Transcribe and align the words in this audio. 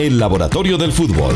el 0.00 0.18
laboratorio 0.18 0.78
del 0.78 0.92
fútbol. 0.92 1.34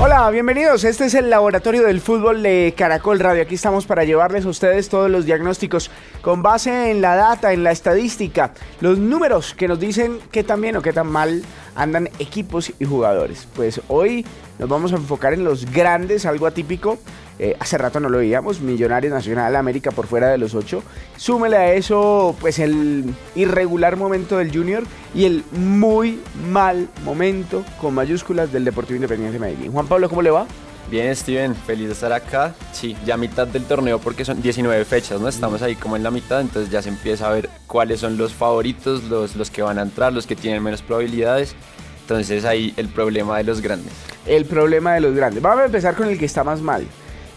Hola, 0.00 0.30
bienvenidos. 0.30 0.84
Este 0.84 1.06
es 1.06 1.14
el 1.14 1.28
Laboratorio 1.28 1.82
del 1.82 2.00
Fútbol 2.00 2.40
de 2.40 2.72
Caracol 2.76 3.18
Radio. 3.18 3.42
Aquí 3.42 3.56
estamos 3.56 3.84
para 3.84 4.04
llevarles 4.04 4.46
a 4.46 4.48
ustedes 4.48 4.88
todos 4.88 5.10
los 5.10 5.26
diagnósticos 5.26 5.90
con 6.20 6.40
base 6.40 6.92
en 6.92 7.00
la 7.00 7.16
data, 7.16 7.52
en 7.52 7.64
la 7.64 7.72
estadística, 7.72 8.52
los 8.80 8.98
números 8.98 9.54
que 9.54 9.66
nos 9.66 9.80
dicen 9.80 10.20
qué 10.30 10.44
tan 10.44 10.60
bien 10.60 10.76
o 10.76 10.82
qué 10.82 10.92
tan 10.92 11.08
mal 11.08 11.42
andan 11.74 12.08
equipos 12.20 12.72
y 12.78 12.84
jugadores. 12.84 13.48
Pues 13.56 13.80
hoy 13.88 14.24
nos 14.62 14.68
vamos 14.68 14.92
a 14.92 14.96
enfocar 14.96 15.34
en 15.34 15.42
los 15.42 15.66
grandes, 15.72 16.24
algo 16.24 16.46
atípico. 16.46 16.96
Eh, 17.40 17.56
hace 17.58 17.76
rato 17.78 17.98
no 17.98 18.08
lo 18.08 18.18
veíamos, 18.18 18.60
Millonarios 18.60 19.12
Nacional 19.12 19.56
América 19.56 19.90
por 19.90 20.06
fuera 20.06 20.28
de 20.28 20.38
los 20.38 20.54
ocho. 20.54 20.84
Súmele 21.16 21.56
a 21.56 21.72
eso, 21.74 22.36
pues 22.38 22.60
el 22.60 23.12
irregular 23.34 23.96
momento 23.96 24.38
del 24.38 24.56
Junior 24.56 24.84
y 25.16 25.24
el 25.24 25.42
muy 25.50 26.20
mal 26.48 26.88
momento 27.04 27.64
con 27.80 27.92
mayúsculas 27.92 28.52
del 28.52 28.64
Deportivo 28.64 28.94
Independiente 28.94 29.32
de 29.32 29.40
Medellín. 29.40 29.72
Juan 29.72 29.88
Pablo, 29.88 30.08
¿cómo 30.08 30.22
le 30.22 30.30
va? 30.30 30.46
Bien, 30.88 31.16
Steven, 31.16 31.56
feliz 31.56 31.88
de 31.88 31.94
estar 31.94 32.12
acá. 32.12 32.54
Sí, 32.72 32.96
ya 33.04 33.16
mitad 33.16 33.48
del 33.48 33.64
torneo 33.64 33.98
porque 33.98 34.24
son 34.24 34.40
19 34.40 34.84
fechas, 34.84 35.20
¿no? 35.20 35.26
Estamos 35.26 35.60
ahí 35.62 35.74
como 35.74 35.96
en 35.96 36.04
la 36.04 36.12
mitad, 36.12 36.40
entonces 36.40 36.70
ya 36.70 36.82
se 36.82 36.88
empieza 36.88 37.26
a 37.26 37.32
ver 37.32 37.50
cuáles 37.66 37.98
son 37.98 38.16
los 38.16 38.32
favoritos, 38.32 39.02
los, 39.04 39.34
los 39.34 39.50
que 39.50 39.62
van 39.62 39.80
a 39.80 39.82
entrar, 39.82 40.12
los 40.12 40.28
que 40.28 40.36
tienen 40.36 40.62
menos 40.62 40.82
probabilidades. 40.82 41.56
Entonces 42.02 42.44
ahí 42.44 42.74
el 42.76 42.88
problema 42.88 43.38
de 43.38 43.44
los 43.44 43.60
grandes. 43.60 43.92
El 44.26 44.44
problema 44.44 44.94
de 44.94 45.00
los 45.00 45.14
grandes. 45.14 45.42
Vamos 45.42 45.62
a 45.62 45.66
empezar 45.66 45.94
con 45.94 46.08
el 46.08 46.18
que 46.18 46.26
está 46.26 46.44
más 46.44 46.60
mal 46.60 46.86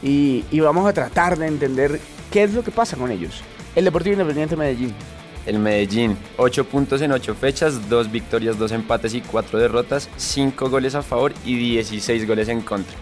y, 0.04 0.44
y 0.52 0.60
vamos 0.60 0.88
a 0.88 0.94
tratar 0.94 1.38
de 1.38 1.48
entender 1.48 2.00
qué 2.32 2.44
es 2.44 2.54
lo 2.54 2.64
que 2.64 2.72
pasa 2.72 2.98
con 2.98 3.12
ellos. 3.12 3.42
El 3.76 3.86
Deportivo 3.86 4.14
Independiente 4.14 4.56
de 4.56 4.60
Medellín. 4.60 4.94
El 5.46 5.60
Medellín, 5.60 6.18
8 6.38 6.66
puntos 6.66 7.02
en 7.02 7.12
8 7.12 7.36
fechas, 7.36 7.88
2 7.88 8.12
victorias, 8.12 8.58
2 8.58 8.72
empates 8.72 9.14
y 9.14 9.22
4 9.22 9.60
derrotas, 9.60 10.10
5 10.18 10.70
goles 10.70 10.96
a 10.96 11.04
favor 11.04 11.34
y 11.46 11.56
16 11.56 12.28
goles 12.28 12.48
en 12.48 12.62
contra. 12.62 12.96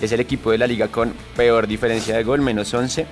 Es 0.00 0.10
el 0.12 0.20
equipo 0.20 0.50
de 0.50 0.58
la 0.58 0.66
liga 0.66 0.88
con 0.88 1.12
peor 1.36 1.66
diferencia 1.66 2.16
de 2.16 2.24
gol, 2.24 2.40
menos 2.40 2.72
11, 2.72 3.06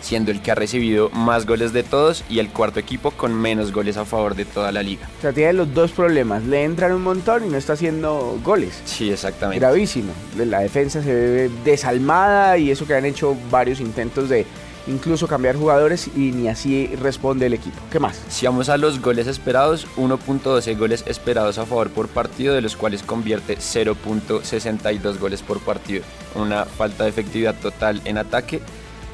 siendo 0.00 0.30
el 0.30 0.42
que 0.42 0.50
ha 0.50 0.54
recibido 0.54 1.10
más 1.10 1.46
goles 1.46 1.72
de 1.72 1.82
todos 1.82 2.24
y 2.28 2.38
el 2.38 2.50
cuarto 2.50 2.80
equipo 2.80 3.10
con 3.10 3.34
menos 3.34 3.72
goles 3.72 3.96
a 3.96 4.04
favor 4.04 4.34
de 4.34 4.44
toda 4.44 4.72
la 4.72 4.82
liga. 4.82 5.08
O 5.18 5.22
sea, 5.22 5.32
tiene 5.32 5.52
los 5.52 5.72
dos 5.74 5.92
problemas. 5.92 6.44
Le 6.44 6.64
entran 6.64 6.92
un 6.92 7.02
montón 7.02 7.44
y 7.44 7.48
no 7.48 7.56
está 7.56 7.74
haciendo 7.74 8.38
goles. 8.44 8.80
Sí, 8.84 9.10
exactamente. 9.10 9.60
Gravísimo. 9.60 10.12
La 10.36 10.60
defensa 10.60 11.02
se 11.02 11.12
ve 11.12 11.50
desalmada 11.64 12.58
y 12.58 12.70
eso 12.70 12.86
que 12.86 12.94
han 12.94 13.04
hecho 13.04 13.36
varios 13.50 13.80
intentos 13.80 14.28
de 14.28 14.46
incluso 14.88 15.28
cambiar 15.28 15.56
jugadores 15.56 16.08
y 16.16 16.32
ni 16.32 16.48
así 16.48 16.86
responde 16.96 17.46
el 17.46 17.54
equipo. 17.54 17.76
¿Qué 17.90 18.00
más? 18.00 18.20
Si 18.28 18.46
vamos 18.46 18.68
a 18.68 18.76
los 18.76 19.00
goles 19.00 19.26
esperados, 19.26 19.86
1.12 19.96 20.76
goles 20.76 21.04
esperados 21.06 21.58
a 21.58 21.66
favor 21.66 21.90
por 21.90 22.08
partido, 22.08 22.54
de 22.54 22.62
los 22.62 22.76
cuales 22.76 23.02
convierte 23.02 23.58
0.62 23.58 25.18
goles 25.18 25.42
por 25.42 25.60
partido. 25.60 26.02
Una 26.34 26.64
falta 26.64 27.04
de 27.04 27.10
efectividad 27.10 27.54
total 27.54 28.00
en 28.04 28.18
ataque 28.18 28.60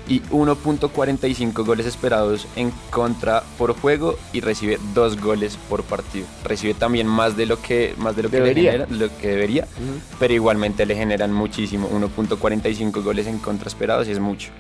y 0.08 0.20
1.45 0.22 1.64
goles 1.64 1.86
esperados 1.86 2.47
en 2.56 2.72
contra 2.91 3.42
por 3.58 3.74
juego 3.78 4.19
y 4.33 4.41
recibe 4.41 4.78
2 4.94 5.20
goles 5.20 5.58
por 5.69 5.83
partido. 5.83 6.27
Recibe 6.44 6.74
también 6.74 7.06
más 7.06 7.36
de 7.36 7.46
lo 7.46 7.61
que, 7.61 7.94
más 7.98 8.16
de 8.16 8.24
lo 8.24 8.30
que 8.30 8.36
Debería. 8.36 8.72
genera, 8.72 8.86
lo 8.91 9.08
que 9.19 9.28
debería, 9.28 9.66
pero 10.19 10.34
igualmente 10.34 10.86
le 10.86 10.96
generan 10.96 11.33
muchísimo. 11.33 11.88
1.45 11.91 13.02
goles 13.02 13.27
en 13.27 13.38
contra 13.38 13.69
esperados 13.69 14.08
y 14.08 14.12
es 14.12 14.20
mucho. 14.20 14.50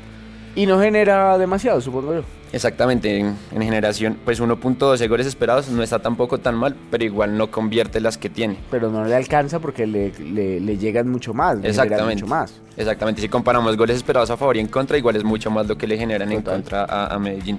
Y 0.56 0.66
no 0.66 0.78
genera 0.80 1.36
demasiado, 1.38 1.80
supongo 1.80 2.14
yo. 2.14 2.22
Exactamente, 2.52 3.18
en, 3.18 3.36
en 3.52 3.62
generación, 3.62 4.16
pues 4.24 4.40
1.12 4.40 5.08
goles 5.08 5.26
esperados 5.26 5.68
no 5.68 5.82
está 5.82 5.98
tampoco 5.98 6.38
tan 6.38 6.54
mal, 6.54 6.76
pero 6.90 7.02
igual 7.04 7.36
no 7.36 7.50
convierte 7.50 8.00
las 8.00 8.16
que 8.16 8.30
tiene. 8.30 8.56
Pero 8.70 8.90
no 8.90 9.04
le 9.04 9.16
alcanza 9.16 9.58
porque 9.58 9.86
le, 9.88 10.12
le- 10.20 10.60
le 10.60 10.78
llegan 10.78 11.08
mucho 11.08 11.34
más. 11.34 11.58
le 11.58 11.68
Exactamente. 11.68 12.22
Mucho 12.22 12.26
más. 12.28 12.54
Exactamente, 12.76 13.20
si 13.20 13.28
comparamos 13.28 13.76
goles 13.76 13.96
esperados 13.96 14.30
a 14.30 14.36
favor 14.36 14.56
y 14.56 14.60
en 14.60 14.68
contra, 14.68 14.96
igual 14.96 15.16
es 15.16 15.24
mucho 15.24 15.50
más 15.50 15.66
lo 15.66 15.76
que 15.76 15.88
le 15.88 15.98
generan 15.98 16.30
en 16.30 16.42
contra 16.42 16.84
a, 16.84 17.12
a 17.12 17.18
Medellín. 17.18 17.58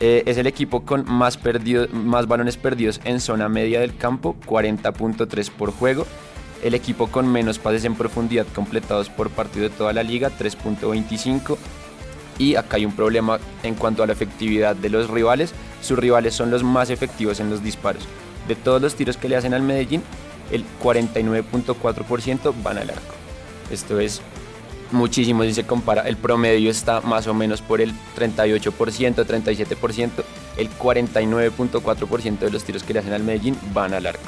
Eh, 0.00 0.22
es 0.24 0.38
el 0.38 0.46
equipo 0.46 0.84
con 0.86 1.04
más, 1.10 1.36
perdido- 1.36 1.88
más 1.92 2.26
balones 2.26 2.56
perdidos 2.56 3.00
en 3.04 3.20
zona 3.20 3.50
media 3.50 3.80
del 3.80 3.94
campo, 3.96 4.36
40.3 4.46 5.50
por 5.50 5.70
juego. 5.72 6.06
El 6.62 6.74
equipo 6.74 7.08
con 7.08 7.30
menos 7.30 7.58
pases 7.58 7.84
en 7.84 7.94
profundidad 7.94 8.46
completados 8.54 9.10
por 9.10 9.28
partido 9.30 9.64
de 9.68 9.70
toda 9.70 9.92
la 9.92 10.02
liga, 10.02 10.30
3.25. 10.36 11.56
Y 12.38 12.54
acá 12.54 12.76
hay 12.76 12.86
un 12.86 12.94
problema 12.94 13.38
en 13.62 13.74
cuanto 13.74 14.02
a 14.02 14.06
la 14.06 14.12
efectividad 14.12 14.76
de 14.76 14.90
los 14.90 15.10
rivales. 15.10 15.52
Sus 15.82 15.98
rivales 15.98 16.34
son 16.34 16.50
los 16.50 16.62
más 16.62 16.90
efectivos 16.90 17.40
en 17.40 17.50
los 17.50 17.62
disparos. 17.62 18.04
De 18.46 18.54
todos 18.54 18.80
los 18.80 18.94
tiros 18.94 19.16
que 19.16 19.28
le 19.28 19.36
hacen 19.36 19.54
al 19.54 19.62
Medellín, 19.62 20.02
el 20.52 20.64
49.4% 20.82 22.54
van 22.62 22.78
al 22.78 22.90
arco. 22.90 23.14
Esto 23.70 24.00
es 24.00 24.22
muchísimo 24.92 25.42
si 25.44 25.52
se 25.52 25.64
compara. 25.64 26.02
El 26.02 26.16
promedio 26.16 26.70
está 26.70 27.00
más 27.00 27.26
o 27.26 27.34
menos 27.34 27.60
por 27.60 27.80
el 27.80 27.92
38%, 28.16 28.72
37%. 29.26 30.10
El 30.56 30.70
49.4% 30.70 32.38
de 32.38 32.50
los 32.50 32.64
tiros 32.64 32.82
que 32.82 32.94
le 32.94 33.00
hacen 33.00 33.12
al 33.12 33.22
Medellín 33.22 33.56
van 33.72 33.94
al 33.94 34.06
arco. 34.06 34.22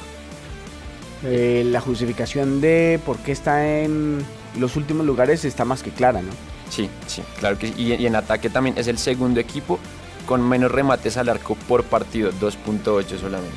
Eh, 1.25 1.65
la 1.67 1.81
justificación 1.81 2.61
de 2.61 2.99
por 3.05 3.19
qué 3.19 3.33
está 3.33 3.67
en 3.67 4.25
los 4.59 4.77
últimos 4.77 5.05
lugares 5.05 5.45
está 5.45 5.65
más 5.65 5.83
que 5.83 5.91
clara, 5.91 6.23
¿no? 6.23 6.31
Sí, 6.71 6.89
sí, 7.07 7.23
claro 7.39 7.59
que 7.59 7.69
sí. 7.69 7.75
Y, 7.77 8.07
en 8.07 8.17
ataque 8.17 8.49
también 8.49 8.79
es 8.79 8.87
el 8.87 8.97
segundo 8.97 9.41
equipo 9.41 9.79
con 10.27 10.49
menos 10.49 10.71
remates 10.71 11.17
al 11.17 11.29
arco 11.29 11.57
por 11.69 11.83
partido, 11.85 12.33
2.8 12.33 13.19
solamente. 13.19 13.57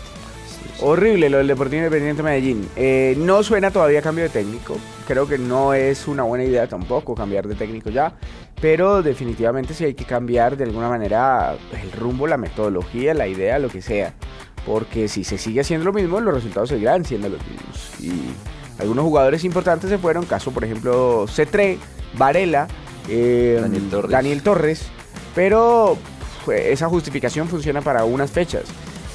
Horrible 0.81 1.29
lo 1.29 1.37
del 1.37 1.47
Deportivo 1.47 1.83
Independiente 1.83 2.23
de 2.23 2.29
Medellín. 2.29 2.69
Eh, 2.75 3.13
no 3.17 3.43
suena 3.43 3.71
todavía 3.71 4.01
cambio 4.01 4.23
de 4.23 4.29
técnico. 4.29 4.75
Creo 5.07 5.27
que 5.27 5.37
no 5.37 5.73
es 5.73 6.07
una 6.07 6.23
buena 6.23 6.43
idea 6.43 6.67
tampoco 6.67 7.13
cambiar 7.13 7.47
de 7.47 7.55
técnico 7.55 7.89
ya. 7.89 8.13
Pero 8.59 9.03
definitivamente 9.03 9.73
sí 9.73 9.85
hay 9.85 9.93
que 9.93 10.05
cambiar 10.05 10.57
de 10.57 10.63
alguna 10.63 10.89
manera 10.89 11.55
el 11.81 11.91
rumbo, 11.91 12.27
la 12.27 12.37
metodología, 12.37 13.13
la 13.13 13.27
idea, 13.27 13.59
lo 13.59 13.69
que 13.69 13.81
sea. 13.81 14.13
Porque 14.65 15.07
si 15.07 15.23
se 15.23 15.37
sigue 15.37 15.61
haciendo 15.61 15.85
lo 15.85 15.93
mismo, 15.93 16.19
los 16.19 16.33
resultados 16.33 16.69
seguirán 16.69 17.05
siendo 17.05 17.29
los 17.29 17.39
mismos. 17.47 17.91
Y 17.99 18.81
algunos 18.81 19.05
jugadores 19.05 19.43
importantes 19.43 19.89
se 19.89 19.97
fueron. 19.97 20.25
Caso, 20.25 20.51
por 20.51 20.63
ejemplo, 20.63 21.25
C3, 21.27 21.77
Varela, 22.17 22.67
eh, 23.07 23.57
Daniel 23.61 23.89
Torres. 23.89 24.11
Daniel 24.11 24.43
Torres. 24.43 24.85
Pero 25.35 25.97
pues, 26.45 26.65
esa 26.67 26.87
justificación 26.89 27.47
funciona 27.47 27.81
para 27.81 28.03
unas 28.03 28.31
fechas. 28.31 28.63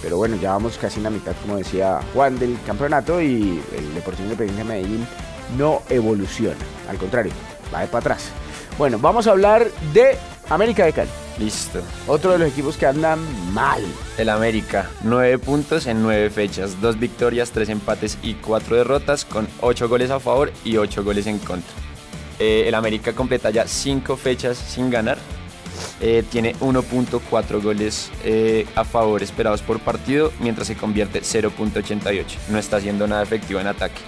Pero 0.02 0.16
bueno, 0.16 0.36
ya 0.36 0.52
vamos 0.52 0.78
casi 0.78 0.98
en 0.98 1.04
la 1.04 1.10
mitad, 1.10 1.34
como 1.42 1.56
decía 1.56 2.00
Juan, 2.14 2.38
del 2.38 2.56
campeonato 2.66 3.20
y 3.20 3.60
el 3.76 3.94
Deportivo 3.94 4.24
Independiente 4.24 4.62
de 4.62 4.68
Medellín 4.68 5.06
no 5.56 5.82
evoluciona. 5.88 6.56
Al 6.88 6.98
contrario, 6.98 7.32
va 7.74 7.80
de 7.80 7.86
para 7.88 7.98
atrás. 7.98 8.30
Bueno, 8.78 8.98
vamos 8.98 9.26
a 9.26 9.32
hablar 9.32 9.66
de 9.92 10.16
América 10.48 10.84
de 10.84 10.92
Cali. 10.92 11.10
Listo. 11.38 11.80
Otro 12.06 12.32
de 12.32 12.38
los 12.38 12.48
equipos 12.48 12.76
que 12.76 12.86
andan 12.86 13.18
mal. 13.52 13.82
El 14.16 14.28
América, 14.28 14.88
9 15.02 15.38
puntos 15.38 15.86
en 15.86 16.02
9 16.02 16.30
fechas, 16.30 16.80
2 16.80 16.98
victorias, 16.98 17.50
3 17.50 17.68
empates 17.70 18.18
y 18.22 18.34
4 18.34 18.76
derrotas, 18.76 19.24
con 19.24 19.48
8 19.60 19.88
goles 19.88 20.10
a 20.10 20.20
favor 20.20 20.52
y 20.64 20.76
8 20.76 21.02
goles 21.04 21.26
en 21.26 21.38
contra. 21.38 21.87
Eh, 22.38 22.64
el 22.66 22.74
América 22.74 23.12
completa 23.12 23.50
ya 23.50 23.66
5 23.66 24.16
fechas 24.16 24.56
sin 24.56 24.90
ganar. 24.90 25.18
Eh, 26.00 26.24
tiene 26.30 26.54
1.4 26.56 27.62
goles 27.62 28.10
eh, 28.24 28.66
a 28.76 28.84
favor 28.84 29.22
esperados 29.22 29.62
por 29.62 29.80
partido, 29.80 30.32
mientras 30.40 30.68
se 30.68 30.76
convierte 30.76 31.22
0.88. 31.22 32.24
No 32.50 32.58
está 32.58 32.76
haciendo 32.76 33.06
nada 33.06 33.22
efectivo 33.22 33.60
en 33.60 33.66
ataque. 33.66 34.00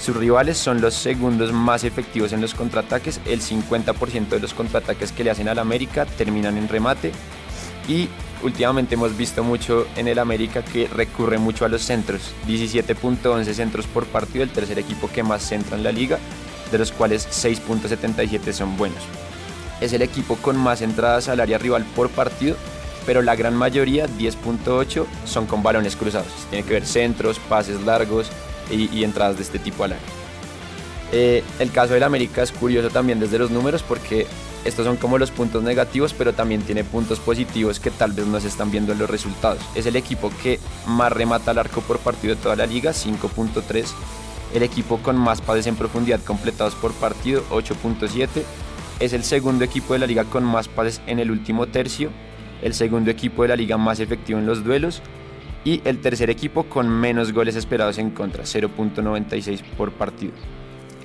Sus 0.00 0.16
rivales 0.16 0.58
son 0.58 0.80
los 0.80 0.94
segundos 0.94 1.52
más 1.52 1.84
efectivos 1.84 2.32
en 2.32 2.40
los 2.40 2.54
contraataques. 2.54 3.20
El 3.24 3.40
50% 3.40 4.28
de 4.30 4.40
los 4.40 4.52
contraataques 4.52 5.12
que 5.12 5.22
le 5.22 5.30
hacen 5.30 5.48
al 5.48 5.60
América 5.60 6.06
terminan 6.06 6.58
en 6.58 6.68
remate. 6.68 7.12
Y 7.86 8.08
últimamente 8.42 8.96
hemos 8.96 9.16
visto 9.16 9.44
mucho 9.44 9.86
en 9.96 10.08
el 10.08 10.18
América 10.18 10.62
que 10.64 10.88
recurre 10.88 11.38
mucho 11.38 11.64
a 11.64 11.68
los 11.68 11.82
centros. 11.82 12.34
17.11 12.48 13.44
centros 13.52 13.86
por 13.86 14.06
partido, 14.06 14.42
el 14.42 14.50
tercer 14.50 14.80
equipo 14.80 15.08
que 15.08 15.22
más 15.22 15.42
centra 15.48 15.76
en 15.76 15.84
la 15.84 15.92
liga, 15.92 16.18
de 16.72 16.78
los 16.78 16.90
cuales 16.90 17.28
6.77 17.28 18.52
son 18.52 18.76
buenos. 18.76 19.02
Es 19.80 19.92
el 19.92 20.02
equipo 20.02 20.36
con 20.36 20.56
más 20.56 20.82
entradas 20.82 21.28
al 21.28 21.40
área 21.40 21.58
rival 21.58 21.84
por 21.94 22.08
partido, 22.08 22.56
pero 23.06 23.22
la 23.22 23.36
gran 23.36 23.54
mayoría, 23.54 24.06
10.8, 24.06 25.06
son 25.24 25.46
con 25.46 25.62
balones 25.62 25.96
cruzados. 25.96 26.32
Tiene 26.50 26.66
que 26.66 26.74
ver 26.74 26.86
centros, 26.86 27.38
pases 27.38 27.80
largos 27.82 28.30
y, 28.70 29.04
entradas 29.04 29.36
de 29.36 29.42
este 29.42 29.58
tipo 29.58 29.84
al 29.84 29.92
área. 29.92 30.04
Eh, 31.12 31.44
el 31.58 31.70
caso 31.70 31.92
del 31.94 32.04
América 32.04 32.42
es 32.42 32.52
curioso 32.52 32.88
también 32.88 33.20
desde 33.20 33.38
los 33.38 33.50
números 33.50 33.82
porque 33.82 34.26
estos 34.64 34.86
son 34.86 34.96
como 34.96 35.18
los 35.18 35.30
puntos 35.30 35.62
negativos, 35.62 36.14
pero 36.16 36.32
también 36.32 36.62
tiene 36.62 36.84
puntos 36.84 37.18
positivos 37.18 37.80
que 37.80 37.90
tal 37.90 38.12
vez 38.12 38.26
no 38.26 38.40
se 38.40 38.48
están 38.48 38.70
viendo 38.70 38.92
en 38.92 38.98
los 38.98 39.10
resultados. 39.10 39.58
Es 39.74 39.86
el 39.86 39.96
equipo 39.96 40.30
que 40.42 40.60
más 40.86 41.12
remata 41.12 41.50
al 41.50 41.58
arco 41.58 41.80
por 41.80 41.98
partido 41.98 42.36
de 42.36 42.40
toda 42.40 42.56
la 42.56 42.66
liga, 42.66 42.92
5.3. 42.92 43.86
El 44.54 44.62
equipo 44.62 44.98
con 44.98 45.16
más 45.16 45.40
pases 45.40 45.66
en 45.66 45.76
profundidad 45.76 46.20
completados 46.20 46.74
por 46.74 46.92
partido, 46.92 47.42
8.7. 47.50 48.42
Es 49.00 49.12
el 49.14 49.24
segundo 49.24 49.64
equipo 49.64 49.94
de 49.94 49.98
la 50.00 50.06
liga 50.06 50.24
con 50.24 50.44
más 50.44 50.68
pases 50.68 51.00
en 51.06 51.18
el 51.18 51.30
último 51.30 51.66
tercio. 51.68 52.10
El 52.60 52.74
segundo 52.74 53.10
equipo 53.10 53.42
de 53.42 53.48
la 53.48 53.56
liga 53.56 53.78
más 53.78 53.98
efectivo 53.98 54.38
en 54.38 54.46
los 54.46 54.62
duelos. 54.62 55.02
Y 55.64 55.80
el 55.84 56.00
tercer 56.00 56.28
equipo 56.28 56.64
con 56.64 56.88
menos 56.88 57.32
goles 57.32 57.56
esperados 57.56 57.96
en 57.98 58.10
contra, 58.10 58.44
0.96 58.44 59.62
por 59.76 59.92
partido. 59.92 60.32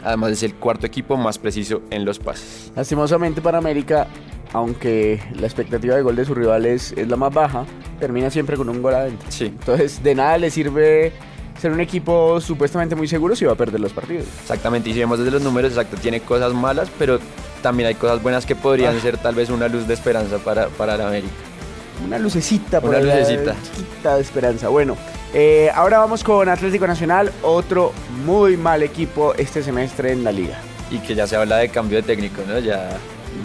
Además 0.04 0.32
es 0.32 0.44
el 0.44 0.56
cuarto 0.56 0.86
equipo 0.86 1.16
más 1.16 1.38
preciso 1.38 1.82
en 1.90 2.06
los 2.06 2.20
pases. 2.20 2.72
Lastimosamente 2.76 3.42
para 3.42 3.60
América, 3.60 4.08
aunque 4.54 5.22
la 5.40 5.46
expectativa 5.48 5.96
de 5.96 6.02
gol 6.02 6.16
de 6.16 6.26
sus 6.26 6.36
rivales 6.36 6.94
es 6.98 7.08
la 7.08 7.16
más 7.16 7.34
baja, 7.34 7.66
termina 8.00 8.30
siempre 8.30 8.58
con 8.58 8.68
un 8.70 8.82
gol 8.82 8.96
adentro. 8.96 9.28
Sí. 9.30 9.46
Entonces 9.46 10.02
de 10.04 10.16
nada 10.16 10.38
le 10.38 10.50
sirve 10.50 11.14
ser 11.60 11.72
un 11.72 11.80
equipo 11.80 12.40
supuestamente 12.42 12.96
muy 12.96 13.08
seguro 13.08 13.36
si 13.36 13.46
va 13.46 13.54
a 13.54 13.56
perder 13.56 13.80
los 13.80 13.94
partidos. 13.94 14.26
Exactamente, 14.42 14.90
y 14.90 14.94
si 14.94 15.00
vemos 15.00 15.18
desde 15.20 15.32
los 15.32 15.42
números, 15.42 15.72
exacto, 15.72 15.98
tiene 15.98 16.20
cosas 16.22 16.54
malas, 16.54 16.90
pero 17.00 17.20
también 17.62 17.88
hay 17.88 17.96
cosas 17.96 18.22
buenas 18.22 18.46
que 18.46 18.56
podrían 18.56 18.96
Ah. 18.96 19.00
ser 19.02 19.18
tal 19.18 19.36
vez 19.36 19.50
una 19.50 19.68
luz 19.68 19.88
de 19.88 19.94
esperanza 19.94 20.38
para, 20.38 20.68
para 20.70 20.96
la 20.98 21.08
América. 21.08 21.34
Una 22.06 22.20
lucecita 22.20 22.80
por 22.80 22.92
Una 22.92 23.00
allá, 23.00 23.20
lucecita. 23.20 23.56
chiquita 23.76 24.16
de 24.16 24.22
esperanza. 24.22 24.68
Bueno, 24.70 24.96
eh, 25.34 25.72
ahora 25.74 25.98
vamos 25.98 26.24
con 26.24 26.48
Atlético 26.48 26.86
Nacional, 26.86 27.32
otro 27.42 27.92
muy 28.24 28.56
mal 28.56 28.84
equipo 28.84 29.34
este 29.34 29.64
semestre 29.64 30.12
en 30.12 30.24
la 30.24 30.32
liga. 30.32 30.60
Y 30.92 31.00
que 31.00 31.16
ya 31.16 31.26
se 31.26 31.36
habla 31.36 31.58
de 31.58 31.70
cambio 31.70 31.98
de 31.98 32.04
técnico, 32.04 32.42
¿no? 32.48 32.60
Ya 32.60 32.90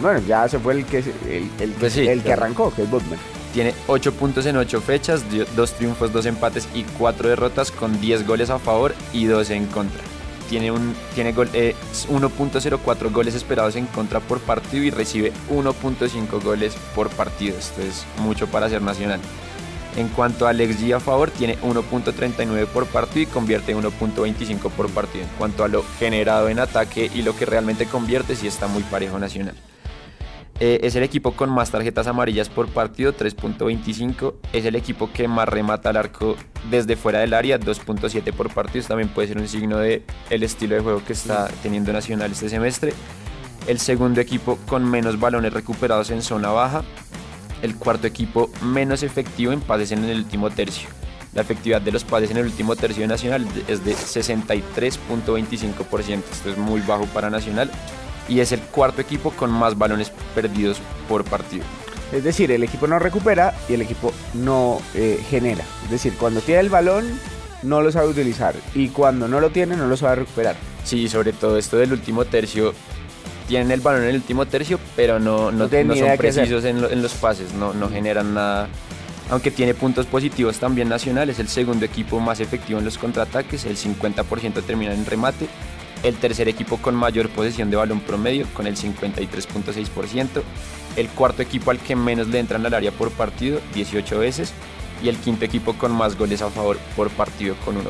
Bueno, 0.01 0.21
ya 0.27 0.47
se 0.47 0.59
fue 0.59 0.73
el 0.73 0.85
que, 0.85 0.99
el, 0.99 1.49
el- 1.59 1.71
Pues 1.71 1.93
sí, 1.93 2.07
el 2.07 2.19
que 2.19 2.25
claro. 2.25 2.43
arrancó, 2.43 2.73
que 2.73 2.83
es 2.83 2.89
Botman. 2.91 3.19
Tiene 3.53 3.73
8 3.87 4.13
puntos 4.13 4.45
en 4.45 4.57
8 4.57 4.81
fechas, 4.81 5.29
dio- 5.31 5.45
dos 5.55 5.73
triunfos, 5.73 6.11
dos 6.11 6.25
empates 6.25 6.67
y 6.73 6.83
4 6.97 7.29
derrotas 7.29 7.71
con 7.71 8.01
10 8.01 8.25
goles 8.27 8.49
a 8.49 8.59
favor 8.59 8.93
y 9.13 9.25
2 9.25 9.49
en 9.51 9.67
contra. 9.67 10.01
Tiene, 10.49 10.71
tiene 11.15 11.31
gol- 11.33 11.49
eh, 11.53 11.75
1.04 12.09 13.11
goles 13.11 13.33
esperados 13.35 13.75
en 13.75 13.85
contra 13.85 14.19
por 14.19 14.39
partido 14.39 14.83
y 14.83 14.89
recibe 14.91 15.31
1.5 15.49 16.39
goles 16.43 16.75
por 16.95 17.09
partido. 17.09 17.57
Esto 17.57 17.81
es 17.81 18.05
mucho 18.17 18.47
para 18.47 18.69
ser 18.69 18.81
nacional. 18.81 19.19
En 19.95 20.07
cuanto 20.09 20.47
al 20.47 20.57
XG 20.57 20.93
a 20.95 20.99
favor, 20.99 21.29
tiene 21.29 21.57
1.39 21.61 22.65
por 22.65 22.87
partido 22.87 23.21
y 23.21 23.25
convierte 23.27 23.75
1.25 23.75 24.69
por 24.71 24.89
partido. 24.89 25.23
En 25.23 25.29
cuanto 25.37 25.63
a 25.63 25.67
lo 25.67 25.83
generado 25.99 26.49
en 26.49 26.59
ataque 26.59 27.09
y 27.13 27.21
lo 27.21 27.35
que 27.35 27.45
realmente 27.45 27.85
convierte, 27.85 28.35
sí 28.35 28.47
está 28.47 28.67
muy 28.67 28.81
parejo 28.83 29.19
Nacional. 29.19 29.55
Eh, 30.59 30.81
es 30.83 30.95
el 30.95 31.01
equipo 31.03 31.33
con 31.33 31.49
más 31.49 31.71
tarjetas 31.71 32.05
amarillas 32.07 32.49
por 32.49 32.69
partido, 32.69 33.13
3.25. 33.13 34.35
Es 34.53 34.65
el 34.65 34.75
equipo 34.75 35.11
que 35.11 35.27
más 35.27 35.49
remata 35.49 35.89
al 35.89 35.97
arco 35.97 36.35
desde 36.69 36.95
fuera 36.95 37.19
del 37.19 37.33
área, 37.33 37.59
2.7 37.59 38.31
por 38.33 38.53
partido. 38.53 38.85
También 38.85 39.09
puede 39.09 39.29
ser 39.29 39.39
un 39.39 39.47
signo 39.47 39.79
de 39.79 40.03
el 40.29 40.43
estilo 40.43 40.75
de 40.75 40.81
juego 40.81 41.03
que 41.03 41.13
está 41.13 41.47
teniendo 41.61 41.91
Nacional 41.91 42.31
este 42.31 42.49
semestre. 42.49 42.93
El 43.67 43.79
segundo 43.79 44.21
equipo 44.21 44.57
con 44.67 44.89
menos 44.89 45.19
balones 45.19 45.53
recuperados 45.53 46.11
en 46.11 46.21
zona 46.21 46.49
baja. 46.49 46.83
El 47.61 47.75
cuarto 47.75 48.07
equipo 48.07 48.49
menos 48.61 49.03
efectivo 49.03 49.51
en 49.53 49.61
pases 49.61 49.91
en 49.91 50.03
el 50.03 50.17
último 50.17 50.49
tercio. 50.49 50.89
La 51.33 51.41
efectividad 51.41 51.81
de 51.81 51.91
los 51.91 52.03
pases 52.03 52.29
en 52.29 52.37
el 52.37 52.45
último 52.45 52.75
tercio 52.75 53.01
de 53.01 53.07
Nacional 53.07 53.47
es 53.67 53.83
de 53.83 53.95
63.25%. 53.95 56.21
Esto 56.31 56.51
es 56.51 56.57
muy 56.57 56.81
bajo 56.81 57.07
para 57.07 57.31
Nacional. 57.31 57.71
Y 58.33 58.39
es 58.39 58.51
el 58.51 58.61
cuarto 58.61 58.99
equipo 59.01 59.29
con 59.31 59.51
más 59.51 59.77
balones 59.77 60.11
perdidos 60.33 60.77
por 61.07 61.23
partido. 61.23 61.63
Es 62.11 62.23
decir, 62.23 62.51
el 62.51 62.63
equipo 62.63 62.87
no 62.87 62.97
recupera 62.97 63.53
y 63.69 63.73
el 63.73 63.81
equipo 63.81 64.11
no 64.33 64.79
eh, 64.95 65.19
genera. 65.29 65.63
Es 65.85 65.91
decir, 65.91 66.13
cuando 66.19 66.41
tiene 66.41 66.61
el 66.61 66.69
balón 66.69 67.05
no 67.61 67.81
lo 67.81 67.91
sabe 67.91 68.07
utilizar 68.07 68.55
y 68.73 68.87
cuando 68.89 69.27
no 69.27 69.39
lo 69.39 69.49
tiene 69.51 69.75
no 69.75 69.87
lo 69.87 69.95
sabe 69.97 70.15
recuperar. 70.17 70.55
Sí, 70.83 71.07
sobre 71.09 71.31
todo 71.33 71.57
esto 71.57 71.77
del 71.77 71.91
último 71.93 72.25
tercio. 72.25 72.73
Tienen 73.47 73.71
el 73.71 73.81
balón 73.81 74.03
en 74.03 74.09
el 74.09 74.15
último 74.15 74.45
tercio, 74.45 74.79
pero 74.95 75.19
no, 75.19 75.51
no, 75.51 75.67
No 75.67 75.69
no 75.83 75.95
son 75.95 76.17
precisos 76.17 76.63
en, 76.65 76.81
lo- 76.81 76.89
en 76.89 77.01
los 77.03 77.13
pases, 77.13 77.53
no, 77.53 77.73
no 77.73 77.89
generan 77.89 78.33
nada. 78.33 78.67
Aunque 79.29 79.51
tiene 79.51 79.73
puntos 79.73 80.05
positivos 80.05 80.57
también 80.59 80.89
Nacional, 80.89 81.29
es 81.29 81.39
el 81.39 81.47
segundo 81.49 81.85
equipo 81.85 82.19
más 82.19 82.39
efectivo 82.39 82.79
en 82.79 82.85
los 82.85 82.97
contraataques, 82.97 83.65
el 83.65 83.77
50% 83.77 84.63
termina 84.65 84.93
en 84.93 85.05
remate. 85.05 85.47
El 86.03 86.15
tercer 86.15 86.49
equipo 86.49 86.77
con 86.77 86.95
mayor 86.95 87.29
posesión 87.29 87.69
de 87.69 87.77
balón 87.77 88.01
promedio, 88.01 88.45
con 88.53 88.67
el 88.67 88.75
53.6%. 88.75 90.43
El 90.97 91.07
cuarto 91.09 91.41
equipo 91.41 91.71
al 91.71 91.79
que 91.79 91.95
menos 91.95 92.27
le 92.27 92.39
entran 92.39 92.65
al 92.65 92.73
área 92.73 92.91
por 92.91 93.09
partido, 93.11 93.61
18 93.73 94.19
veces. 94.19 94.53
Y 95.01 95.09
el 95.09 95.17
quinto 95.17 95.45
equipo 95.45 95.73
con 95.73 95.91
más 95.91 96.17
goles 96.17 96.41
a 96.41 96.49
favor 96.49 96.77
por 96.95 97.09
partido, 97.09 97.55
con 97.65 97.75
1.25. 97.75 97.85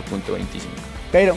Pero 1.12 1.36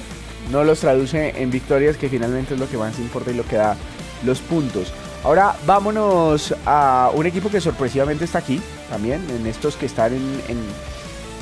no 0.50 0.64
los 0.64 0.81
traduce 0.81 1.40
en 1.40 1.50
victorias 1.50 1.96
que 1.96 2.08
finalmente 2.08 2.55
es 2.55 2.61
lo 2.61 2.69
que 2.69 2.76
más 2.76 2.99
importa 2.99 3.31
y 3.31 3.34
lo 3.34 3.44
que 3.44 3.56
da 3.56 3.76
los 4.25 4.40
puntos. 4.40 4.93
Ahora 5.25 5.56
vámonos 5.67 6.55
a 6.67 7.11
un 7.12 7.26
equipo 7.26 7.50
que 7.50 7.61
sorpresivamente 7.61 8.25
está 8.25 8.38
aquí 8.38 8.61
también, 8.88 9.20
en 9.31 9.46
estos 9.46 9.76
que 9.76 9.87
están 9.87 10.14
en, 10.14 10.58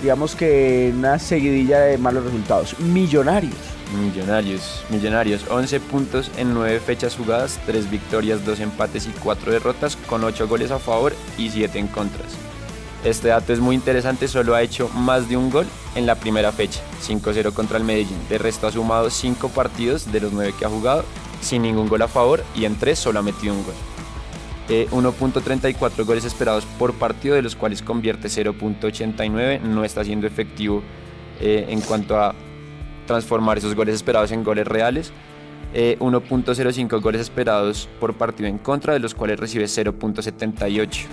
digamos 0.01 0.35
que 0.35 0.89
en 0.89 0.99
una 0.99 1.19
seguidilla 1.19 1.81
de 1.81 1.99
malos 1.99 2.25
resultados. 2.25 2.79
Millonarios. 2.81 3.74
Millonarios, 3.93 4.85
Millonarios, 4.91 5.45
11 5.49 5.81
puntos 5.81 6.31
en 6.37 6.55
9 6.55 6.81
fechas 6.81 7.17
jugadas, 7.17 7.61
3 7.67 7.91
victorias, 7.91 8.45
2 8.45 8.61
empates 8.61 9.07
y 9.07 9.11
4 9.11 9.53
derrotas, 9.53 9.97
con 9.97 10.25
8 10.25 10.49
goles 10.49 10.71
a 10.71 10.79
favor 10.79 11.15
y 11.39 11.51
7 11.51 11.79
en 11.79 11.89
contras. 11.89 12.33
Este 13.05 13.29
dato 13.29 13.53
es 13.53 13.61
muy 13.61 13.75
interesante, 13.75 14.29
solo 14.29 14.55
ha 14.55 14.63
hecho 14.63 14.89
más 14.89 15.29
de 15.29 15.37
un 15.37 15.51
gol 15.51 15.67
en 15.95 16.07
la 16.07 16.15
primera 16.15 16.53
fecha, 16.53 16.81
5-0 17.07 17.53
contra 17.53 17.77
el 17.77 17.85
Medellín. 17.85 18.17
De 18.31 18.39
resto 18.39 18.67
ha 18.67 18.73
sumado 18.73 19.11
5 19.11 19.51
partidos 19.51 20.11
de 20.11 20.21
los 20.21 20.33
9 20.33 20.55
que 20.59 20.65
ha 20.65 20.71
jugado, 20.71 21.05
sin 21.43 21.63
ningún 21.63 21.89
gol 21.89 22.01
a 22.01 22.09
favor 22.09 22.43
y 22.55 22.65
en 22.65 22.77
3 22.77 22.99
solo 22.99 23.19
ha 23.19 23.23
metido 23.23 23.53
un 23.53 23.63
gol. 23.65 23.75
Eh, 24.71 24.89
1.34 24.91 26.07
goles 26.07 26.25
esperados 26.25 26.65
por 26.79 26.95
partido, 26.95 27.35
de 27.35 27.43
los 27.43 27.55
cuales 27.55 27.83
convierte 27.83 28.29
0.89, 28.29 29.61
no 29.61 29.85
está 29.85 30.03
siendo 30.03 30.27
efectivo 30.27 30.83
eh, 31.41 31.67
en 31.69 31.83
cuanto 31.83 32.19
a 32.19 32.35
transformar 33.07 33.59
esos 33.59 33.75
goles 33.75 33.95
esperados 33.95 34.33
en 34.33 34.45
goles 34.45 34.67
reales. 34.67 35.13
Eh, 35.73 35.97
1.05 35.99 37.01
goles 37.01 37.21
esperados 37.21 37.89
por 37.99 38.15
partido 38.15 38.49
en 38.49 38.59
contra, 38.59 38.93
de 38.93 39.01
los 39.01 39.15
cuales 39.15 39.41
recibe 39.41 39.65
0.78. 39.65 41.07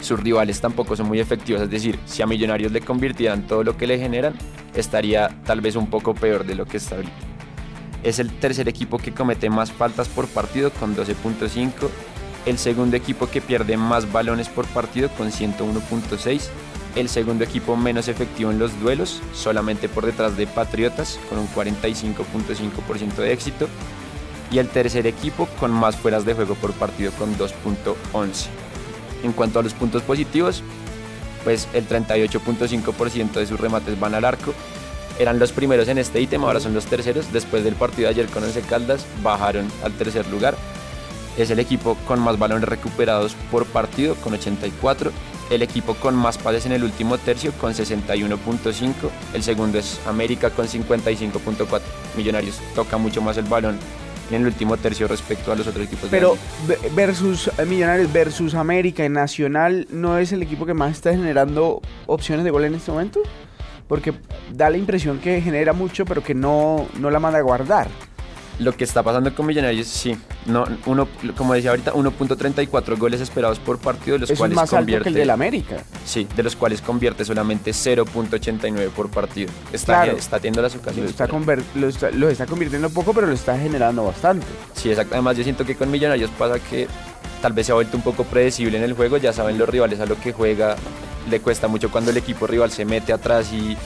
Sus 0.00 0.18
rivales 0.18 0.60
tampoco 0.60 0.96
son 0.96 1.06
muy 1.06 1.20
efectivos, 1.20 1.62
es 1.62 1.70
decir, 1.70 1.98
si 2.06 2.22
a 2.22 2.26
Millonarios 2.26 2.72
le 2.72 2.80
convirtieran 2.80 3.46
todo 3.46 3.62
lo 3.62 3.76
que 3.76 3.86
le 3.86 3.98
generan, 3.98 4.34
estaría 4.74 5.28
tal 5.44 5.60
vez 5.60 5.76
un 5.76 5.88
poco 5.88 6.14
peor 6.14 6.44
de 6.44 6.54
lo 6.54 6.64
que 6.64 6.78
está 6.78 6.96
ahorita. 6.96 7.12
Es 8.02 8.18
el 8.18 8.32
tercer 8.32 8.68
equipo 8.68 8.98
que 8.98 9.12
comete 9.12 9.48
más 9.48 9.70
faltas 9.70 10.08
por 10.08 10.26
partido 10.26 10.70
con 10.70 10.96
12.5. 10.96 11.70
El 12.46 12.58
segundo 12.58 12.96
equipo 12.96 13.28
que 13.28 13.40
pierde 13.40 13.76
más 13.76 14.10
balones 14.10 14.48
por 14.48 14.66
partido 14.66 15.08
con 15.10 15.30
101.6 15.30 16.48
el 16.94 17.08
segundo 17.08 17.44
equipo 17.44 17.76
menos 17.76 18.08
efectivo 18.08 18.50
en 18.50 18.58
los 18.58 18.78
duelos, 18.80 19.22
solamente 19.34 19.88
por 19.88 20.04
detrás 20.04 20.36
de 20.36 20.46
Patriotas, 20.46 21.18
con 21.28 21.38
un 21.38 21.48
45.5% 21.48 23.14
de 23.16 23.32
éxito, 23.32 23.68
y 24.50 24.58
el 24.58 24.68
tercer 24.68 25.06
equipo 25.06 25.46
con 25.58 25.70
más 25.70 25.96
fueras 25.96 26.24
de 26.24 26.34
juego 26.34 26.54
por 26.54 26.72
partido, 26.72 27.10
con 27.12 27.36
2.11. 27.38 28.48
En 29.22 29.32
cuanto 29.32 29.58
a 29.58 29.62
los 29.62 29.72
puntos 29.72 30.02
positivos, 30.02 30.62
pues 31.44 31.68
el 31.72 31.88
38.5% 31.88 33.32
de 33.32 33.46
sus 33.46 33.58
remates 33.58 33.98
van 33.98 34.14
al 34.14 34.24
arco. 34.24 34.52
Eran 35.18 35.38
los 35.38 35.52
primeros 35.52 35.88
en 35.88 35.98
este 35.98 36.20
ítem, 36.20 36.44
ahora 36.44 36.60
son 36.60 36.74
los 36.74 36.86
terceros. 36.86 37.32
Después 37.32 37.64
del 37.64 37.74
partido 37.74 38.08
de 38.08 38.14
ayer 38.14 38.26
con 38.26 38.44
Once 38.44 38.60
Caldas, 38.62 39.06
bajaron 39.22 39.68
al 39.82 39.92
tercer 39.92 40.26
lugar. 40.28 40.56
Es 41.38 41.50
el 41.50 41.58
equipo 41.58 41.96
con 42.06 42.20
más 42.20 42.38
balones 42.38 42.68
recuperados 42.68 43.34
por 43.50 43.64
partido, 43.66 44.14
con 44.16 44.34
84 44.34 45.12
el 45.54 45.62
equipo 45.62 45.94
con 45.94 46.14
más 46.14 46.38
pases 46.38 46.66
en 46.66 46.72
el 46.72 46.82
último 46.82 47.18
tercio 47.18 47.52
con 47.52 47.72
61.5, 47.72 48.92
el 49.34 49.42
segundo 49.42 49.78
es 49.78 50.00
América 50.06 50.50
con 50.50 50.66
55.4. 50.66 51.80
Millonarios 52.16 52.60
toca 52.74 52.96
mucho 52.96 53.20
más 53.20 53.36
el 53.36 53.44
balón 53.44 53.78
en 54.30 54.42
el 54.42 54.46
último 54.46 54.76
tercio 54.76 55.06
respecto 55.08 55.52
a 55.52 55.56
los 55.56 55.66
otros 55.66 55.86
equipos. 55.86 56.08
Pero 56.10 56.36
versus 56.94 57.50
eh, 57.58 57.66
Millonarios 57.66 58.12
versus 58.12 58.54
América 58.54 59.04
y 59.04 59.08
Nacional 59.08 59.86
no 59.90 60.18
es 60.18 60.32
el 60.32 60.42
equipo 60.42 60.64
que 60.64 60.74
más 60.74 60.92
está 60.92 61.10
generando 61.10 61.82
opciones 62.06 62.44
de 62.44 62.50
gol 62.50 62.64
en 62.64 62.74
este 62.74 62.90
momento, 62.90 63.20
porque 63.88 64.14
da 64.52 64.70
la 64.70 64.78
impresión 64.78 65.18
que 65.18 65.40
genera 65.42 65.72
mucho 65.72 66.06
pero 66.06 66.22
que 66.22 66.34
no, 66.34 66.86
no 66.98 67.10
la 67.10 67.18
manda 67.18 67.38
a 67.38 67.42
guardar. 67.42 67.88
Lo 68.58 68.76
que 68.76 68.84
está 68.84 69.02
pasando 69.02 69.34
con 69.34 69.46
Millonarios, 69.46 69.86
sí, 69.88 70.16
no, 70.46 70.64
uno, 70.86 71.08
como 71.36 71.54
decía 71.54 71.70
ahorita, 71.70 71.94
1.34 71.94 72.98
goles 72.98 73.20
esperados 73.20 73.58
por 73.58 73.78
partido, 73.78 74.14
de 74.14 74.20
los 74.20 74.30
es 74.30 74.38
cuales 74.38 74.54
más 74.54 74.64
alto 74.64 74.76
convierte, 74.76 75.02
que 75.04 75.08
el 75.08 75.14
del 75.14 75.30
América. 75.30 75.82
sí, 76.04 76.28
de 76.36 76.42
los 76.42 76.54
cuales 76.54 76.80
convierte 76.82 77.24
solamente 77.24 77.72
0.89 77.72 78.90
por 78.90 79.10
partido. 79.10 79.50
Está, 79.72 80.02
Claro. 80.04 80.18
está 80.18 80.36
teniendo 80.38 80.62
las 80.62 80.74
Lo 80.74 80.80
ocasiones. 80.80 81.10
está, 81.10 81.26
pero- 81.26 81.38
conver- 81.38 81.62
lo, 81.74 81.88
está, 81.88 82.10
lo 82.10 82.28
está 82.28 82.46
convirtiendo 82.46 82.90
poco, 82.90 83.12
pero 83.14 83.26
lo 83.26 83.32
está 83.32 83.58
generando 83.58 84.04
bastante. 84.04 84.46
Sí, 84.74 84.90
exacto. 84.90 85.14
Además, 85.14 85.36
yo 85.36 85.42
siento 85.44 85.64
que 85.64 85.74
con 85.74 85.90
Millonarios 85.90 86.30
pasa 86.38 86.58
que 86.60 86.86
tal 87.40 87.52
vez 87.54 87.66
se 87.66 87.72
ha 87.72 87.74
vuelto 87.74 87.96
un 87.96 88.02
poco 88.02 88.24
predecible 88.24 88.76
en 88.78 88.84
el 88.84 88.92
juego. 88.92 89.16
Ya 89.16 89.32
saben 89.32 89.58
los 89.58 89.68
rivales 89.68 89.98
a 90.00 90.06
lo 90.06 90.18
que 90.20 90.32
juega. 90.32 90.76
Le 91.30 91.40
cuesta 91.40 91.68
mucho 91.68 91.90
cuando 91.90 92.10
el 92.10 92.16
equipo 92.16 92.46
rival 92.46 92.70
se 92.70 92.84
mete 92.84 93.12
atrás 93.12 93.52
y, 93.52 93.76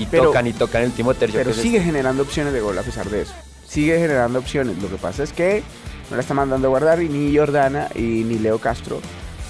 y 0.00 0.06
Pero- 0.10 0.24
tocan 0.24 0.46
y 0.46 0.52
tocan 0.54 0.82
el 0.82 0.88
último 0.88 1.14
tercio. 1.14 1.38
Pero 1.38 1.52
sigue 1.52 1.80
generando 1.82 2.22
opciones 2.22 2.52
de 2.52 2.60
gol 2.60 2.78
a 2.78 2.82
pesar 2.82 3.08
de 3.10 3.22
eso. 3.22 3.32
Sigue 3.68 3.98
generando 3.98 4.38
opciones. 4.38 4.78
Lo 4.82 4.88
que 4.88 4.96
pasa 4.96 5.22
es 5.22 5.32
que 5.32 5.62
no 6.10 6.16
la 6.16 6.22
está 6.22 6.34
mandando 6.34 6.68
a 6.68 6.70
guardar 6.70 7.02
y 7.02 7.08
ni 7.08 7.36
Jordana 7.36 7.88
y 7.94 8.24
ni 8.24 8.38
Leo 8.38 8.58
Castro 8.58 9.00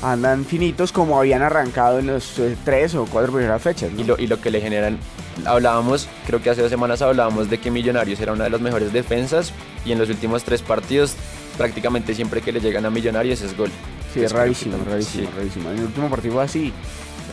andan 0.02 0.44
finitos 0.44 0.92
como 0.92 1.18
habían 1.18 1.42
arrancado 1.42 1.98
en 1.98 2.06
los 2.06 2.38
eh, 2.38 2.56
tres 2.64 2.94
o 2.94 3.06
cuatro 3.06 3.32
primeras 3.32 3.62
fechas. 3.62 3.90
Y, 3.96 4.04
lo, 4.04 4.16
y 4.18 4.26
lo 4.26 4.40
que 4.40 4.50
le 4.50 4.60
generan, 4.60 4.98
hablábamos, 5.44 6.08
creo 6.26 6.40
que 6.42 6.50
hace 6.50 6.62
dos 6.62 6.70
semanas 6.70 7.02
hablábamos 7.02 7.50
de 7.50 7.58
que 7.58 7.70
Millonarios 7.70 8.20
era 8.20 8.32
una 8.32 8.44
de 8.44 8.50
las 8.50 8.60
mejores 8.60 8.92
defensas 8.92 9.52
y 9.84 9.92
en 9.92 9.98
los 9.98 10.08
últimos 10.08 10.44
tres 10.44 10.62
partidos 10.62 11.16
prácticamente 11.56 12.14
siempre 12.14 12.40
que 12.40 12.52
le 12.52 12.60
llegan 12.60 12.86
a 12.86 12.90
Millonarios 12.90 13.42
es 13.42 13.56
gol. 13.56 13.70
Sí, 14.14 14.22
es 14.22 14.32
rarísimo, 14.32 14.76
rarísimo, 14.88 15.30
rarísimo. 15.36 15.70
En 15.70 15.78
el 15.78 15.84
último 15.84 16.08
partido 16.08 16.34
fue 16.34 16.44
así. 16.44 16.72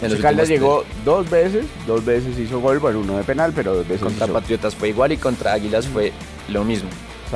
El 0.01 0.19
Caldas 0.19 0.47
llegó 0.47 0.83
dos 1.03 1.29
veces, 1.29 1.65
dos 1.87 2.03
veces 2.03 2.37
hizo 2.37 2.59
gol, 2.59 2.79
bueno, 2.79 2.99
uno 2.99 3.17
de 3.17 3.23
penal, 3.23 3.53
pero 3.55 3.75
dos 3.75 3.87
veces 3.87 4.03
Contra 4.03 4.27
Patriotas 4.27 4.75
fue 4.75 4.89
igual 4.89 5.11
y 5.11 5.17
contra 5.17 5.53
Águilas 5.53 5.87
fue 5.87 6.11
lo 6.49 6.63
mismo 6.63 6.89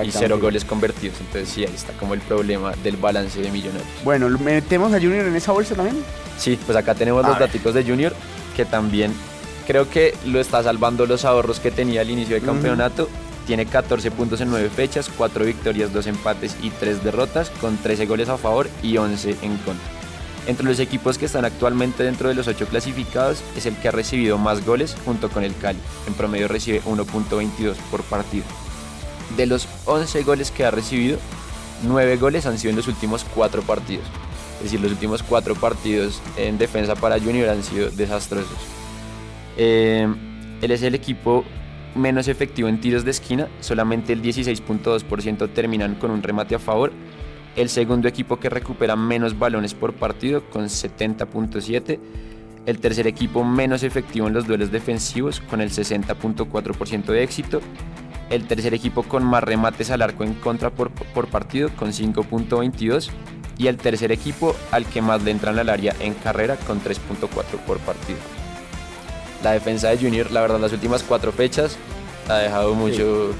y 0.04 0.12
cero 0.12 0.40
goles 0.40 0.66
convertidos. 0.66 1.20
Entonces 1.20 1.50
sí, 1.50 1.66
ahí 1.66 1.74
está 1.74 1.94
como 1.94 2.14
el 2.14 2.22
problema 2.22 2.74
del 2.84 2.98
balance 2.98 3.42
de 3.42 3.52
Millonarios. 3.52 3.88
Bueno, 4.04 4.30
¿metemos 4.40 4.94
a 4.94 5.00
Junior 5.00 5.26
en 5.26 5.36
esa 5.36 5.52
bolsa 5.52 5.76
también? 5.76 6.04
Sí, 6.38 6.58
pues 6.66 6.78
acá 6.78 6.96
tenemos 6.96 7.26
los 7.26 7.38
datos 7.38 7.74
de 7.74 7.84
Junior, 7.84 8.14
que 8.56 8.66
también 8.66 9.14
creo 9.68 9.90
que 9.90 10.16
lo 10.26 10.40
está 10.40 10.64
salvando 10.64 11.06
los 11.06 11.26
ahorros 11.26 11.60
que 11.60 11.72
tenía 11.72 12.02
al 12.02 12.10
inicio 12.10 12.36
del 12.36 12.46
campeonato. 12.46 13.10
Tiene 13.46 13.66
14 13.66 14.12
puntos 14.12 14.42
en 14.42 14.52
9 14.52 14.70
fechas, 14.70 15.10
4 15.18 15.44
victorias, 15.44 15.92
2 15.92 16.06
empates 16.08 16.56
y 16.62 16.70
3 16.70 17.04
derrotas, 17.04 17.50
con 17.62 17.78
13 17.78 18.06
goles 18.06 18.30
a 18.30 18.38
favor 18.38 18.70
y 18.84 18.98
11 18.98 19.38
en 19.42 19.58
contra. 19.58 19.99
Entre 20.48 20.66
los 20.66 20.80
equipos 20.80 21.18
que 21.18 21.26
están 21.26 21.46
actualmente 21.46 22.04
dentro 22.04 22.30
de 22.30 22.36
los 22.36 22.48
8 22.48 22.68
clasificados, 22.68 23.44
es 23.56 23.66
el 23.66 23.76
que 23.76 23.90
ha 23.90 23.92
recibido 23.92 24.38
más 24.38 24.66
goles 24.66 24.96
junto 25.06 25.30
con 25.30 25.44
el 25.44 25.56
Cali. 25.56 25.80
En 26.08 26.14
promedio 26.14 26.48
recibe 26.48 26.82
1.22 26.84 27.76
por 27.92 28.02
partido 28.04 28.46
de 29.36 29.46
los 29.46 29.68
11 29.86 30.24
goles 30.24 30.52
que 30.52 30.66
ha 30.66 30.72
recibido, 30.72 31.18
9 31.84 32.18
goles 32.18 32.46
han 32.46 32.58
sido 32.58 32.72
en 32.72 32.76
los 32.76 32.88
últimos 32.88 33.26
4 33.36 33.62
partidos. 33.62 34.06
Es 34.58 34.66
decir, 34.66 34.82
los 34.82 34.92
últimos 34.92 35.24
4 35.24 35.56
partidos 35.56 36.22
en 36.36 36.58
defensa 36.58 36.96
para 36.96 37.20
Junior 37.20 37.50
han 37.50 37.64
sido 37.64 37.90
desastrosos. 37.90 38.58
Eh, 39.58 40.08
él 40.62 40.72
es 40.72 40.82
el 40.82 40.96
equipo 40.96 41.46
menos 41.96 42.28
efectivo 42.28 42.68
en 42.68 42.82
tiros 42.82 43.04
de 43.04 43.12
esquina, 43.12 43.48
solamente 43.62 44.14
el 44.14 44.22
16.2% 44.22 45.50
terminan 45.54 45.96
con 45.96 46.12
un 46.12 46.22
remate 46.22 46.56
a 46.56 46.60
favor. 46.60 46.92
El 47.56 47.70
segundo 47.70 48.08
equipo 48.08 48.40
que 48.40 48.50
recupera 48.50 48.96
menos 48.96 49.38
balones 49.38 49.74
por 49.74 49.94
partido 49.94 50.50
con 50.50 50.66
70.7. 50.66 52.00
El 52.66 52.80
tercer 52.80 53.08
equipo 53.08 53.44
menos 53.44 53.84
efectivo 53.84 54.28
en 54.28 54.34
los 54.34 54.46
duelos 54.46 54.72
defensivos 54.72 55.40
con 55.42 55.62
el 55.62 55.72
60.4% 55.72 57.06
de 57.06 57.24
éxito 57.24 57.62
el 58.30 58.46
tercer 58.46 58.74
equipo 58.74 59.04
con 59.04 59.24
más 59.24 59.44
remates 59.44 59.90
al 59.92 60.02
arco 60.02 60.24
en 60.24 60.34
contra 60.36 60.70
por, 60.70 60.92
partido 61.28 61.70
con 61.76 61.92
5.22 61.92 63.10
y 63.58 63.68
el 63.68 63.78
tercer 63.78 64.12
equipo 64.12 64.56
al 64.72 64.86
que 64.86 65.02
más 65.02 65.24
le 65.24 65.32
entran 65.32 65.60
al 65.60 65.70
área 65.70 65.96
en 66.00 66.14
carrera 66.14 66.56
con 66.56 66.82
3.4 66.82 67.28
por 67.66 67.80
partido. 67.80 68.20
La 69.44 69.52
defensa 69.52 69.90
de 69.90 69.98
Junior, 69.98 70.32
la 70.32 70.42
verdad, 70.42 70.60
las 70.60 70.74
últimas 70.74 71.04
cuatro 71.04 71.32
fechas 71.32 71.78
ha 72.30 72.38
dejado 72.38 72.76
mucho, 72.76 73.34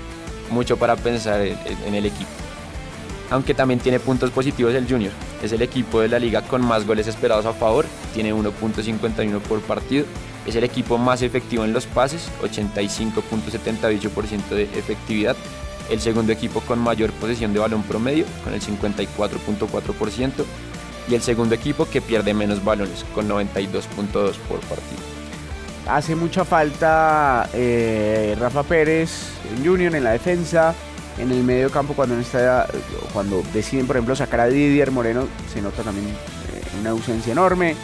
mucho 0.50 0.78
para 0.78 0.96
pensar 0.96 1.42
en 1.42 1.96
el 1.96 2.06
equipo. 2.06 2.39
Aunque 3.30 3.54
también 3.54 3.80
tiene 3.80 4.00
puntos 4.00 4.32
positivos 4.32 4.74
el 4.74 4.88
Junior. 4.88 5.12
Es 5.44 5.52
el 5.52 5.62
equipo 5.62 6.02
de 6.02 6.08
la 6.08 6.20
liga 6.20 6.42
con 6.42 6.66
más 6.66 6.86
goles 6.86 7.08
esperados 7.08 7.46
a 7.46 7.54
favor, 7.54 7.86
tiene 8.14 8.34
1.51 8.34 9.40
por 9.42 9.62
partido 9.62 10.06
es 10.46 10.56
el 10.56 10.64
equipo 10.64 10.98
más 10.98 11.22
efectivo 11.22 11.64
en 11.64 11.74
los 11.74 11.86
pases, 11.86 12.30
85.78% 12.42 14.50
de 14.50 14.64
efectividad. 14.64 15.36
El 15.90 16.00
segundo 16.00 16.32
equipo 16.32 16.62
con 16.62 16.80
mayor 16.80 17.12
posesión 17.14 17.54
de 17.54 17.60
balón 17.60 17.84
promedio, 17.84 18.26
con 18.44 18.54
el 18.54 18.62
54.4%. 18.62 20.46
Y 21.08 21.16
el 21.16 21.22
segundo 21.22 21.56
equipo 21.56 21.86
que 21.86 22.02
pierde 22.02 22.34
menos 22.34 22.64
balones, 22.64 23.04
con 23.14 23.28
92.2 23.28 24.38
por 24.48 24.60
partido. 24.62 25.02
Hace 25.88 26.16
mucha 26.16 26.46
falta 26.46 27.50
eh, 27.54 28.36
Rafa 28.40 28.64
Pérez 28.64 29.32
en 29.52 29.66
Junior 29.66 29.96
en 29.96 30.04
la 30.04 30.12
defensa, 30.12 30.76
en 31.20 31.32
el 31.32 31.44
medio 31.44 31.70
campo 31.70 31.94
cuando, 31.94 32.18
está, 32.18 32.68
cuando 33.14 33.44
deciden, 33.54 33.86
por 33.88 33.98
ejemplo, 33.98 34.16
sacar 34.16 34.40
a 34.40 34.48
Didier 34.48 34.92
Moreno, 34.92 35.28
se 35.54 35.62
nota 35.62 35.84
también 35.84 36.08
eh, 36.08 36.80
una 36.80 36.92
ausencia 36.92 37.32
enorme. 37.32 37.76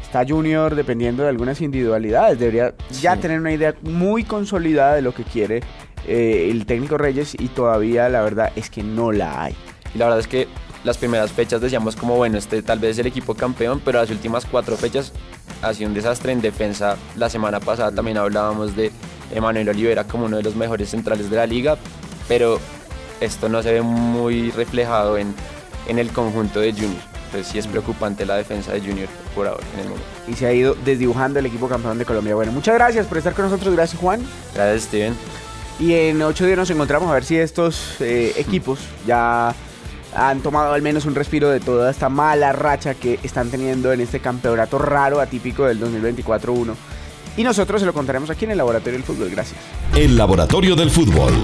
Está 0.00 0.24
Junior 0.26 0.74
dependiendo 0.74 1.24
de 1.24 1.28
algunas 1.28 1.60
individualidades. 1.60 2.38
Debería 2.38 2.74
ya 3.00 3.16
tener 3.16 3.40
una 3.40 3.52
idea 3.52 3.74
muy 3.82 4.24
consolidada 4.24 4.94
de 4.94 5.02
lo 5.02 5.12
que 5.12 5.24
quiere 5.24 5.60
eh, 6.06 6.48
el 6.50 6.64
técnico 6.64 6.96
Reyes 6.96 7.34
y 7.38 7.48
todavía 7.48 8.08
la 8.08 8.22
verdad 8.22 8.52
es 8.56 8.70
que 8.70 8.82
no 8.82 9.12
la 9.12 9.42
hay. 9.42 9.54
Y 9.94 9.98
la 9.98 10.06
verdad 10.06 10.20
es 10.20 10.28
que 10.28 10.48
las 10.84 10.96
primeras 10.96 11.32
fechas 11.32 11.60
decíamos 11.60 11.96
como 11.96 12.16
bueno, 12.16 12.38
este 12.38 12.62
tal 12.62 12.78
vez 12.78 12.92
es 12.92 12.98
el 13.00 13.06
equipo 13.06 13.34
campeón, 13.34 13.82
pero 13.84 14.00
las 14.00 14.10
últimas 14.10 14.46
cuatro 14.46 14.76
fechas 14.76 15.12
ha 15.60 15.74
sido 15.74 15.88
un 15.88 15.94
desastre 15.94 16.32
en 16.32 16.40
defensa. 16.40 16.96
La 17.16 17.28
semana 17.28 17.60
pasada 17.60 17.90
también 17.90 18.16
hablábamos 18.16 18.76
de 18.76 18.92
Emanuel 19.34 19.68
Olivera 19.68 20.04
como 20.04 20.26
uno 20.26 20.36
de 20.36 20.42
los 20.42 20.56
mejores 20.56 20.88
centrales 20.88 21.28
de 21.28 21.36
la 21.36 21.46
liga, 21.46 21.76
pero 22.28 22.60
esto 23.20 23.48
no 23.48 23.62
se 23.62 23.72
ve 23.72 23.82
muy 23.82 24.50
reflejado 24.52 25.18
en, 25.18 25.34
en 25.88 25.98
el 25.98 26.10
conjunto 26.10 26.60
de 26.60 26.72
Junior. 26.72 27.02
Entonces 27.26 27.52
sí 27.52 27.58
es 27.58 27.66
preocupante 27.66 28.24
la 28.24 28.36
defensa 28.36 28.72
de 28.72 28.80
Junior 28.80 29.08
por 29.34 29.46
ahora 29.46 29.62
en 29.74 29.80
el 29.80 29.88
momento. 29.88 30.08
Y 30.26 30.34
se 30.34 30.46
ha 30.46 30.52
ido 30.52 30.74
desdibujando 30.84 31.38
el 31.38 31.46
equipo 31.46 31.68
campeón 31.68 31.98
de 31.98 32.04
Colombia. 32.04 32.34
Bueno, 32.34 32.52
muchas 32.52 32.74
gracias 32.74 33.06
por 33.06 33.18
estar 33.18 33.34
con 33.34 33.46
nosotros. 33.46 33.74
Gracias 33.74 34.00
Juan. 34.00 34.22
Gracias 34.54 34.84
Steven. 34.84 35.14
Y 35.78 35.92
en 35.94 36.22
ocho 36.22 36.46
días 36.46 36.58
nos 36.58 36.70
encontramos 36.70 37.08
a 37.10 37.14
ver 37.14 37.24
si 37.24 37.36
estos 37.36 38.00
eh, 38.00 38.32
equipos 38.36 38.80
ya 39.06 39.54
han 40.14 40.40
tomado 40.40 40.72
al 40.72 40.82
menos 40.82 41.04
un 41.04 41.14
respiro 41.14 41.50
de 41.50 41.60
toda 41.60 41.90
esta 41.90 42.08
mala 42.08 42.52
racha 42.52 42.94
que 42.94 43.20
están 43.22 43.50
teniendo 43.50 43.92
en 43.92 44.00
este 44.00 44.20
campeonato 44.20 44.78
raro, 44.78 45.20
atípico 45.20 45.66
del 45.66 45.80
2024-1. 45.80 46.74
Y 47.36 47.44
nosotros 47.44 47.80
se 47.80 47.86
lo 47.86 47.92
contaremos 47.92 48.30
aquí 48.30 48.46
en 48.46 48.52
el 48.52 48.58
Laboratorio 48.58 48.98
del 48.98 49.04
Fútbol. 49.04 49.30
Gracias. 49.30 49.60
El 49.94 50.16
Laboratorio 50.16 50.74
del 50.74 50.90
Fútbol. 50.90 51.34